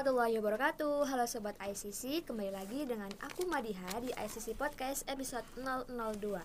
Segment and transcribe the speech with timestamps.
[0.00, 1.12] warahmatullahi wabarakatuh.
[1.12, 6.40] Halo Sobat ICC, kembali lagi dengan aku Madiha di ICC Podcast episode 002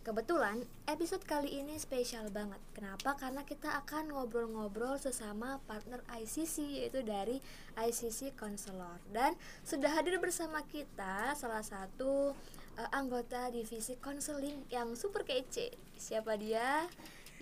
[0.00, 2.56] Kebetulan episode kali ini spesial banget.
[2.72, 3.12] Kenapa?
[3.20, 7.44] Karena kita akan ngobrol-ngobrol sesama partner ICC Yaitu dari
[7.76, 9.36] ICC Counselor Dan
[9.68, 12.32] sudah hadir bersama kita salah satu
[12.80, 15.76] uh, anggota divisi konseling yang super kece.
[16.00, 16.88] Siapa dia?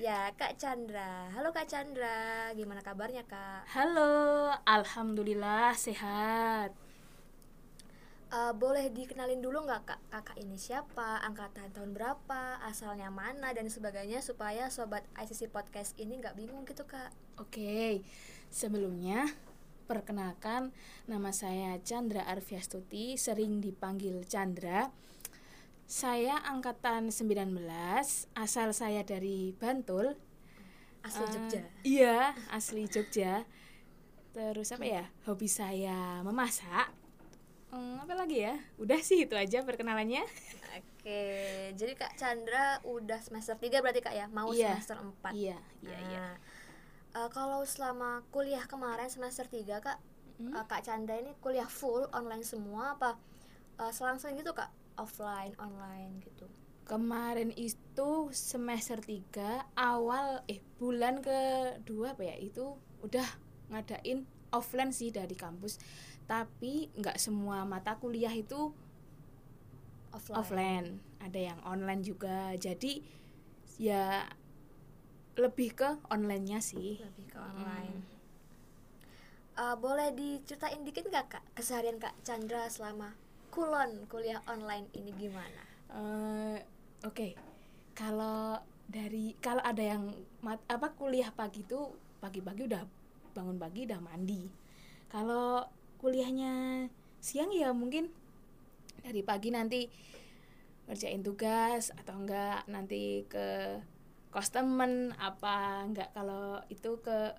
[0.00, 1.28] Ya, Kak Chandra.
[1.36, 3.68] Halo Kak Chandra, gimana kabarnya Kak?
[3.76, 6.72] Halo, alhamdulillah sehat.
[8.32, 13.68] Uh, boleh dikenalin dulu nggak kak kakak ini siapa, angkatan tahun berapa, asalnya mana dan
[13.68, 17.12] sebagainya supaya sobat ICC podcast ini nggak bingung gitu kak.
[17.36, 18.00] Oke,
[18.48, 19.28] sebelumnya
[19.84, 20.72] perkenalkan
[21.04, 24.88] nama saya Chandra Arfiastuti, sering dipanggil Chandra.
[25.92, 27.52] Saya angkatan 19,
[28.32, 30.16] asal saya dari Bantul.
[31.04, 31.60] Asli Uh, Jogja.
[31.84, 33.44] Iya, asli Jogja.
[34.32, 35.04] Terus apa ya?
[35.28, 36.88] Hobi saya memasak.
[37.68, 38.56] Hmm, apa lagi ya?
[38.80, 40.24] Udah sih itu aja perkenalannya.
[40.72, 41.20] Oke,
[41.76, 44.32] jadi Kak Chandra udah semester 3 berarti Kak ya?
[44.32, 44.80] Mau Iya.
[44.80, 45.36] semester 4.
[45.36, 46.26] Iya, iya, iya.
[47.12, 50.00] Uh, kalau selama kuliah kemarin semester 3 Kak,
[50.40, 50.56] Hmm?
[50.56, 53.20] uh, Kak Chandra ini kuliah full online semua apa
[53.76, 54.72] uh, selang-seling gitu Kak?
[54.96, 56.46] Offline, online gitu.
[56.82, 63.24] Kemarin itu semester 3 awal eh bulan kedua apa ya itu udah
[63.72, 65.80] ngadain offline sih dari kampus.
[66.28, 68.74] Tapi nggak semua mata kuliah itu
[70.12, 70.36] Offline.
[70.36, 70.86] offline,
[71.24, 72.52] ada yang online juga.
[72.60, 73.00] Jadi
[73.80, 74.28] ya
[75.40, 77.00] lebih ke onlinenya sih.
[77.00, 77.96] Lebih ke online.
[79.52, 83.12] Uh, boleh diceritain dikit nggak Kak keseharian Kak Chandra selama
[83.52, 85.62] kulon kuliah online ini gimana?
[85.92, 86.58] Eh,
[87.02, 87.34] Oke,
[87.92, 90.08] kalau dari kalau ada yang
[90.40, 91.92] mat- apa kuliah pagi itu
[92.22, 92.82] pagi-pagi udah
[93.34, 94.46] bangun pagi udah mandi.
[95.10, 95.66] Kalau
[95.98, 96.86] kuliahnya
[97.18, 98.06] siang ya mungkin
[99.02, 99.90] dari pagi nanti
[100.86, 103.78] ngerjain tugas atau enggak nanti ke
[104.30, 107.34] kos temen apa enggak kalau itu ke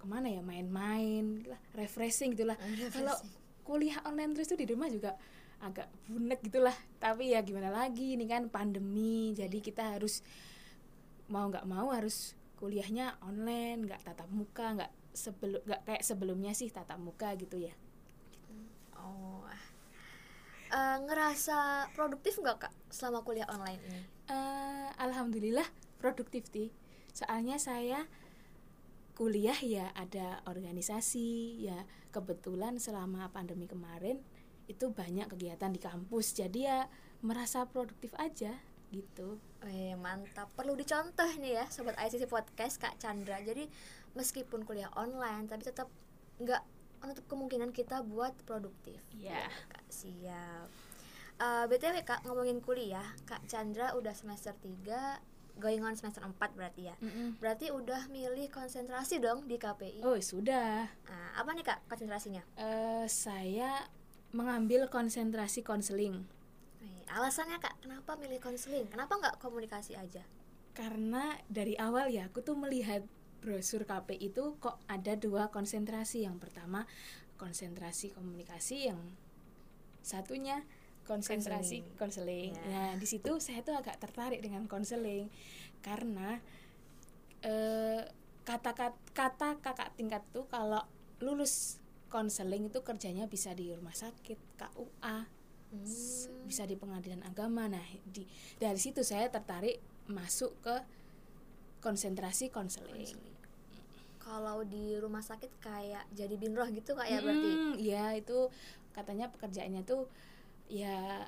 [0.00, 2.56] ke mana ya main-main lah refreshing gitulah
[2.96, 3.16] kalau
[3.62, 5.16] kuliah online terus tuh di rumah juga
[5.60, 10.24] agak bunek gitulah tapi ya gimana lagi ini kan pandemi jadi kita harus
[11.28, 16.72] mau nggak mau harus kuliahnya online nggak tatap muka nggak sebelum nggak kayak sebelumnya sih
[16.72, 17.72] tatap muka gitu ya
[19.00, 19.40] Oh.
[20.70, 24.00] Uh, ngerasa produktif nggak Kak selama kuliah online ini?
[24.30, 25.66] Eh, alhamdulillah
[25.98, 26.70] produktif sih
[27.10, 28.06] soalnya saya
[29.20, 34.16] kuliah ya ada organisasi ya kebetulan selama pandemi kemarin
[34.64, 36.78] itu banyak kegiatan di kampus jadi ya
[37.20, 38.56] merasa produktif aja
[38.88, 40.48] gitu Wih, mantap.
[40.56, 43.36] Perlu dicontoh nih ya sobat ICC podcast Kak Chandra.
[43.44, 43.68] Jadi
[44.16, 45.92] meskipun kuliah online tapi tetap
[46.40, 46.64] nggak
[47.04, 49.04] menutup kemungkinan kita buat produktif.
[49.12, 49.44] Iya.
[49.68, 50.68] Kak, siap.
[51.40, 55.20] Eh, BTW Kak ngomongin kuliah, Kak Chandra udah semester 3
[55.58, 56.94] going on semester 4 berarti ya.
[57.00, 57.40] Mm-mm.
[57.40, 60.04] Berarti udah milih konsentrasi dong di KPI.
[60.04, 62.44] oh sudah Nah, apa nih Kak konsentrasinya?
[62.54, 63.90] Eh, saya
[64.30, 66.22] mengambil konsentrasi konseling
[67.10, 68.86] alasannya Kak, kenapa milih konseling?
[68.86, 70.22] Kenapa nggak komunikasi aja?
[70.80, 73.02] karena dari awal ya aku tuh melihat
[73.44, 76.86] brosur KP itu kok ada dua konsentrasi yang pertama
[77.40, 79.00] konsentrasi komunikasi yang
[80.00, 80.64] satunya
[81.04, 82.64] konsentrasi konseling Ya.
[82.68, 85.26] nah di situ saya tuh agak tertarik dengan konseling
[85.80, 86.38] karena
[87.40, 88.04] eh,
[88.42, 88.72] kata
[89.10, 90.82] kata kakak tingkat tuh kalau
[91.18, 91.78] lulus
[92.08, 95.18] konseling itu kerjanya bisa di rumah sakit KUA
[95.70, 95.86] Hmm.
[96.50, 98.26] bisa di pengadilan agama nah di
[98.58, 99.78] dari situ saya tertarik
[100.10, 100.82] masuk ke
[101.78, 103.06] konsentrasi konseling
[104.18, 107.50] Kalau di rumah sakit kayak jadi binroh gitu Kak ya berarti?
[107.50, 108.50] Hmm, ya itu
[108.90, 110.10] katanya pekerjaannya tuh
[110.70, 111.26] ya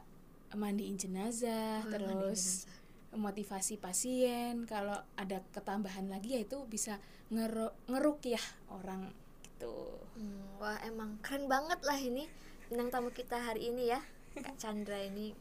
[0.55, 2.71] mandiin jenazah Oh, terus
[3.13, 4.65] motivasi pasien.
[4.65, 6.97] Kalau ada ketambahan lagi ya itu bisa
[7.29, 8.41] ngeru ngeruk ya
[8.73, 9.13] orang
[9.45, 10.01] gitu.
[10.17, 12.29] Hmm, wah emang keren banget lah ini
[12.71, 14.01] bintang tamu kita hari ini ya
[14.41, 15.37] Kak Chandra ini.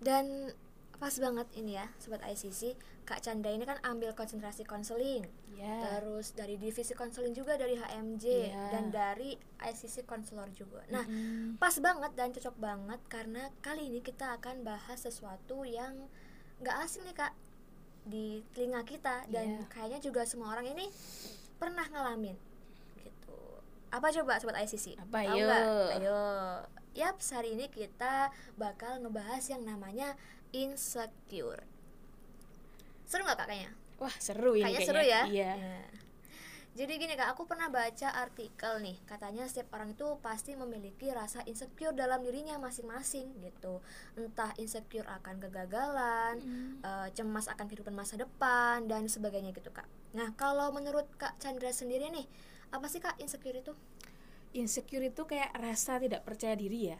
[0.00, 0.52] Dan
[1.00, 5.24] pas banget ini ya sobat ICC Kak Chandra ini kan ambil konsentrasi konseling.
[5.56, 8.64] Ya terus dari divisi konseling juga dari HMJ Iya.
[8.70, 10.84] dan dari ICC konselor juga.
[10.86, 11.56] Nah Mm-mm.
[11.56, 16.06] pas banget dan cocok banget karena kali ini kita akan bahas sesuatu yang
[16.60, 17.32] nggak asing nih kak
[18.04, 19.24] di telinga kita.
[19.26, 19.66] Dan Iya.
[19.66, 20.86] kayaknya juga semua orang ini
[21.56, 22.36] pernah ngalamin
[22.96, 23.36] gitu.
[23.88, 25.50] Apa coba sobat ICC Apa, Tahu yuk?
[25.98, 26.20] ayo.
[26.90, 30.14] Yap hari ini kita bakal ngebahas yang namanya
[30.52, 31.62] insecure
[33.06, 35.80] seru nggak kak kayaknya wah seru ini kayaknya seru ya iya Ya.
[36.70, 41.42] Jadi gini kak, aku pernah baca artikel nih, katanya setiap orang itu pasti memiliki rasa
[41.42, 43.82] insecure dalam dirinya masing-masing gitu.
[44.14, 46.38] Entah insecure akan kegagalan,
[46.80, 49.84] eh, cemas akan kehidupan masa depan dan sebagainya gitu kak.
[50.14, 52.30] Nah kalau menurut kak Chandra sendiri nih,
[52.70, 53.74] apa sih kak insecure itu?
[54.54, 56.98] insecure itu kayak rasa tidak percaya diri ya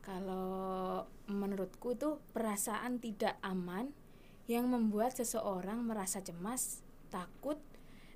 [0.00, 3.92] kalau menurutku itu perasaan tidak aman
[4.48, 6.80] yang membuat seseorang merasa cemas
[7.12, 7.60] takut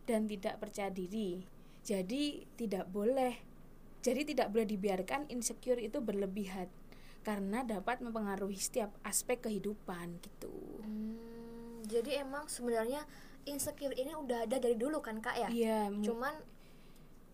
[0.08, 1.44] dan tidak percaya diri
[1.82, 3.36] jadi tidak boleh
[4.02, 6.66] jadi tidak boleh dibiarkan insecure itu berlebihan
[7.22, 10.50] karena dapat mempengaruhi setiap aspek kehidupan gitu
[10.82, 13.06] Hmm, jadi emang sebenarnya
[13.46, 15.48] insecure ini udah ada dari dulu kan kak ya?
[15.50, 16.34] iya Cuman,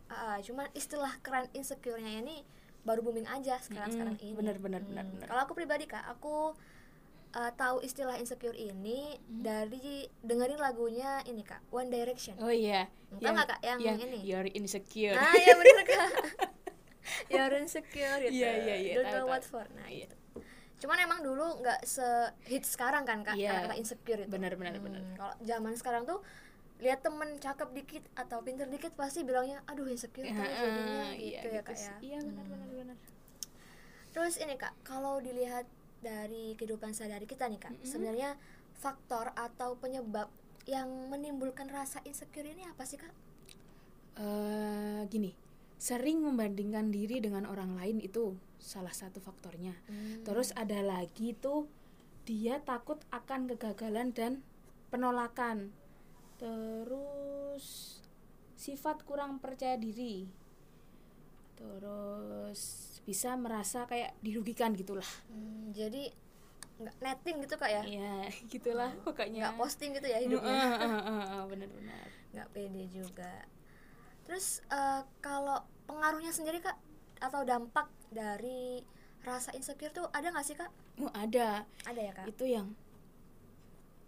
[0.08, 2.44] ah, cuman istilah keren insecure-nya ini
[2.88, 4.32] baru booming aja sekarang-sekarang Mm-mm, ini.
[4.38, 5.26] bener, bener, bener, Hmm, bener.
[5.28, 6.56] Kalau aku pribadi kak, aku
[7.36, 12.34] uh, tahu istilah insecure ini dari dengerin lagunya ini kak, One Direction.
[12.40, 14.18] oh iya Tahu nggak, Kak, yang ini?
[14.24, 16.08] you're insecure Ah ya bener kak.
[17.32, 18.36] You're insecure gitu.
[18.36, 19.32] Iya, iya, iya, Don't tahu, know tahu.
[19.32, 19.64] what for.
[19.76, 20.06] Nah Iya.
[20.08, 20.16] itu.
[20.78, 23.66] Cuman emang dulu nggak se-hit sekarang kan kak, Iya.
[23.66, 24.30] kata insecure itu.
[24.30, 25.02] Bener, bener, bener.
[25.16, 26.20] Kalau zaman sekarang tuh
[26.78, 31.46] lihat temen cakep dikit atau pinter dikit pasti bilangnya aduh insecure tahu jadinya Ah, gitu
[31.48, 31.88] ya kak sih.
[31.88, 31.96] ya.
[32.00, 32.52] Iya benar Hmm.
[32.52, 32.96] benar benar.
[34.08, 35.66] Terus ini kak, kalau dilihat
[35.98, 38.38] dari kehidupan sehari-hari kita nih kak, sebenarnya
[38.74, 40.30] faktor atau penyebab
[40.64, 43.10] yang menimbulkan rasa insecure ini apa sih kak?
[44.16, 45.30] Eh, gini,
[45.76, 49.74] sering membandingkan diri dengan orang lain itu salah satu faktornya.
[49.86, 50.22] Hmm.
[50.22, 51.66] Terus ada lagi tuh
[52.22, 54.42] dia takut akan kegagalan dan
[54.90, 55.70] penolakan.
[56.38, 57.98] Terus
[58.54, 60.26] sifat kurang percaya diri.
[61.58, 62.60] Terus
[63.02, 65.06] bisa merasa kayak dirugikan gitulah.
[65.30, 66.14] Hmm, jadi
[66.78, 67.82] nggak netting gitu kak ya?
[67.82, 68.16] Iya,
[68.52, 69.50] gitulah pokoknya.
[69.50, 70.62] Nggak posting gitu ya hidupnya?
[71.50, 72.06] benar-benar.
[72.28, 73.34] nggak pede juga.
[74.22, 76.76] Terus eh, kalau pengaruhnya sendiri kak
[77.18, 78.84] atau dampak dari
[79.26, 80.70] rasa insecure tuh ada nggak sih kak?
[81.02, 81.66] Oh, ada.
[81.82, 82.26] Ada ya kak?
[82.30, 82.70] itu yang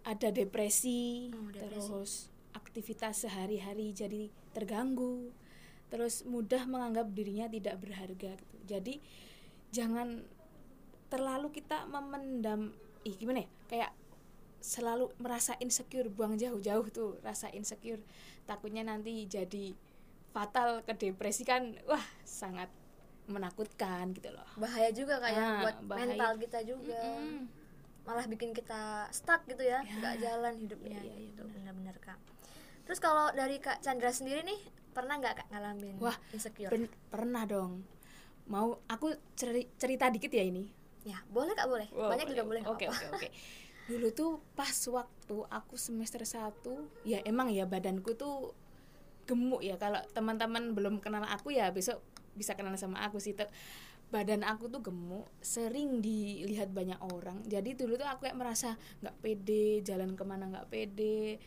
[0.03, 1.61] ada depresi, Oh, depresi.
[1.61, 2.11] terus
[2.51, 5.29] aktivitas sehari-hari jadi terganggu,
[5.87, 8.55] terus mudah menganggap dirinya tidak berharga gitu.
[8.65, 8.93] Jadi
[9.69, 10.25] jangan
[11.07, 12.71] terlalu kita memendam,
[13.03, 13.49] ih gimana ya?
[13.67, 13.91] Kayak
[14.61, 18.01] selalu merasa insecure, buang jauh-jauh tuh rasa insecure.
[18.45, 19.73] Takutnya nanti jadi
[20.31, 22.69] fatal ke depresi kan, wah sangat
[23.27, 24.47] menakutkan gitu loh.
[24.57, 26.03] Bahaya juga kak ya Ah, buat bahaya.
[26.09, 26.99] mental kita juga.
[26.99, 27.47] Mm-mm.
[28.11, 29.95] Malah bikin kita stuck gitu ya Ya.
[29.95, 32.19] nggak jalan hidupnya Iya, iya, gitu benar-benar kak
[32.83, 34.59] terus kalau dari kak Chandra sendiri nih
[34.91, 37.87] pernah nggak kak ngalamin Wah, insecure Ben- pernah dong.
[38.43, 40.67] Mau aku ceri- cerita dikit ya ini.
[41.01, 43.29] ya boleh kak boleh Wow, banyak juga boleh Oke, oke, oke.
[43.87, 46.51] Dulu tuh pas waktu aku semester 1,
[47.03, 48.51] ya emang ya badanku tuh
[49.23, 49.75] gemuk ya.
[49.75, 52.03] Kalau teman-teman belum kenal aku ya besok
[52.33, 53.31] bisa kenal sama aku sih.
[54.11, 57.41] Badan aku tuh gemuk, sering dilihat banyak orang.
[57.47, 61.39] Jadi dulu tuh aku kayak merasa nggak pede, jalan ke mana nggak pede.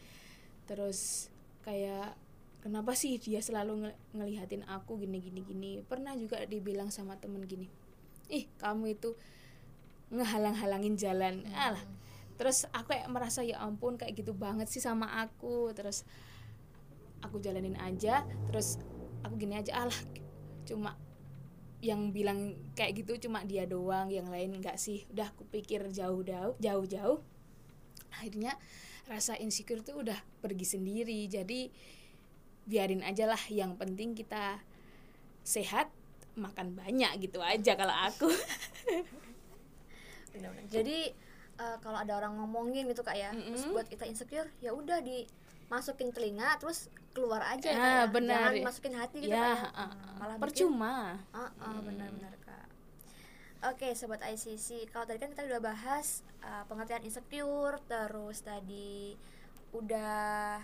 [0.65, 1.29] Terus
[1.61, 2.17] kayak
[2.65, 5.73] kenapa sih dia selalu nge- ngelihatin aku gini gini gini.
[5.85, 7.69] Pernah juga dibilang sama temen gini,
[8.33, 9.13] ih kamu itu
[10.15, 11.83] ngehalang-halangin jalan alah
[12.35, 16.03] terus aku kayak merasa ya ampun kayak gitu banget sih sama aku terus
[17.23, 18.77] aku jalanin aja terus
[19.23, 20.01] aku gini aja alah
[20.69, 20.99] cuma
[21.85, 25.05] yang bilang kayak gitu cuma dia doang yang lain enggak sih.
[25.13, 27.21] Udah aku pikir jauh-jauh jauh-jauh.
[28.17, 28.57] Akhirnya
[29.05, 31.29] rasa insecure tuh udah pergi sendiri.
[31.29, 31.69] Jadi
[32.65, 34.65] biarin aja lah yang penting kita
[35.45, 35.93] sehat
[36.41, 38.33] makan banyak gitu aja kalau aku.
[40.73, 41.13] Jadi
[41.61, 43.77] eh, kalau ada orang ngomongin gitu kak ya terus Mm-mm.
[43.77, 45.05] buat kita insecure ya udah
[45.75, 48.07] dimasukin telinga terus keluar aja ya.
[48.07, 48.55] benar.
[48.55, 49.59] jangan masukin hati gitu ya.
[49.59, 52.67] Nah, malah bikin percuma Ah, ah, benar-benar kak.
[53.65, 54.87] Oke, sobat ICC.
[54.87, 59.19] Kalau tadi kan kita udah bahas uh, pengertian insecure, terus tadi
[59.73, 60.63] udah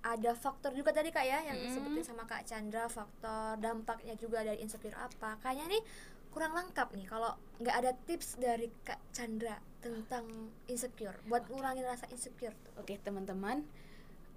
[0.00, 1.64] ada faktor juga tadi kak ya yang Mm.
[1.66, 5.82] disebutin sama kak Chandra faktor dampaknya juga dari insecure apa kayaknya nih
[6.30, 12.06] kurang lengkap nih kalau nggak ada tips dari kak Chandra tentang insecure buat ngurangin rasa
[12.12, 13.64] insecure tuh Oke teman-teman,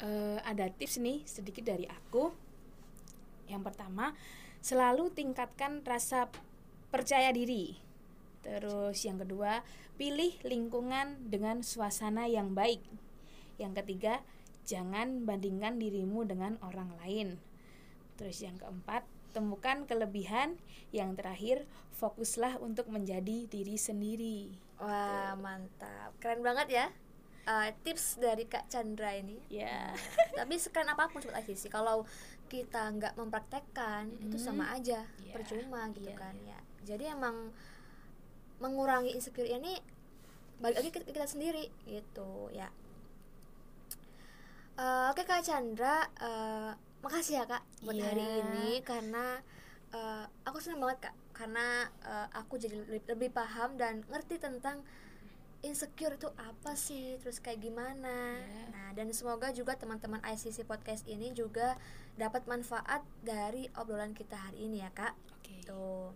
[0.04, 2.34] eh, ada tips nih sedikit dari aku.
[3.48, 4.12] Yang pertama,
[4.60, 6.28] selalu tingkatkan rasa
[6.92, 7.80] percaya diri.
[8.44, 9.64] Terus yang kedua,
[9.96, 12.84] pilih lingkungan dengan suasana yang baik.
[13.56, 14.20] Yang ketiga,
[14.68, 17.40] jangan bandingkan dirimu dengan orang lain.
[18.20, 20.56] Terus yang keempat, temukan kelebihan.
[20.94, 21.58] Yang terakhir,
[21.92, 24.40] fokuslah untuk menjadi diri sendiri.
[24.78, 26.86] wah mantap keren banget ya
[27.48, 29.40] uh, tips dari Kak Chandra ini.
[29.48, 29.92] Ya.
[30.38, 32.04] Tapi sekeren apa pun sobat ICC, kalau
[32.48, 34.46] kita nggak mempraktekkan itu Hmm.
[34.46, 35.32] sama aja, Iya.
[35.32, 36.52] percuma gitu Iya, kan iya.
[36.54, 36.60] ya.
[36.86, 37.52] Jadi emang
[38.60, 39.80] mengurangi insecure ini
[40.60, 42.68] balik lagi ke kita sendiri gitu ya.
[44.74, 46.72] Eh, Oke Kak Chandra, eh,
[47.04, 48.06] makasih ya Kak buat Iya.
[48.08, 49.44] hari ini karena
[49.92, 51.66] eh, aku senang banget Kak karena
[52.02, 54.82] eh, aku jadi lebih, lebih paham dan ngerti tentang
[55.62, 58.36] insecure itu apa sih, terus kayak gimana.
[58.36, 58.64] Iya.
[58.68, 61.80] Nah, dan semoga juga teman-teman ICC podcast ini juga
[62.16, 65.16] dapat manfaat dari obrolan kita hari ini ya Kak.
[65.40, 65.64] Oke.
[65.64, 66.12] Tuh.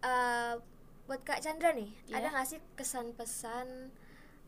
[0.00, 0.54] Eh,
[1.04, 2.22] buat Kak Chandra nih, Iya.
[2.22, 3.90] ada nggak sih kesan pesan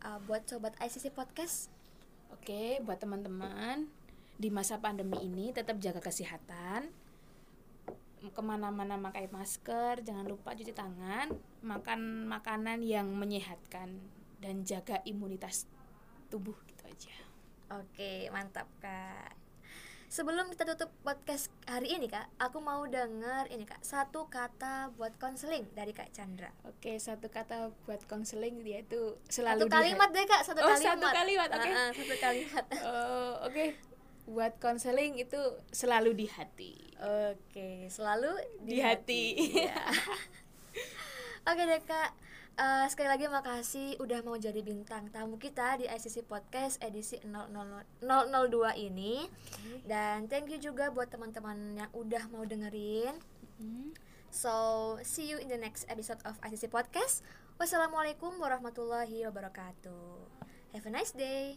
[0.03, 1.67] eh, buat sobat ICC podcast?
[2.31, 3.91] Oke, buat teman-teman
[4.43, 6.91] di masa pandemi ini tetap jaga kesehatan.
[8.23, 11.31] Ke mana-mana pakai masker, jangan lupa cuci tangan,
[11.63, 14.03] makan makanan yang menyehatkan
[14.43, 15.71] dan jaga imunitas
[16.27, 17.15] tubuh gitu aja.
[17.71, 19.39] Oke, mantap Kak.
[20.13, 25.17] Sebelum kita tutup podcast hari ini Kak, aku mau denger ini Kak, satu kata buat
[25.17, 26.53] konseling dari Kak Chandra.
[26.69, 31.01] Oke, satu kata buat konseling yaitu selalu Satu kalimat deh Kak, satu Oh, kalimat.
[31.01, 31.65] satu kalimat, oke.
[31.65, 32.65] Ah, ah, satu kalimat.
[32.85, 33.65] Oh, Oke,
[34.29, 35.39] buat konseling itu
[35.75, 36.75] selalu di hati.
[37.03, 38.31] Oke, selalu
[38.63, 39.25] Di hati.
[39.35, 39.83] Iya.
[41.51, 42.15] Oke deh kak,
[42.53, 47.49] Eh, sekali lagi makasih udah mau jadi bintang tamu kita di ICC Podcast edisi 00
[48.05, 49.25] 002 ini.
[49.89, 53.17] Dan thank you juga buat teman-teman yang udah mau dengerin.
[53.57, 53.97] Hmm.
[54.29, 54.53] So,
[55.01, 57.25] see you in the next episode of ICC Podcast.
[57.57, 60.29] Wassalamualaikum warahmatullahi wabarakatuh.
[60.77, 61.57] Have a nice day.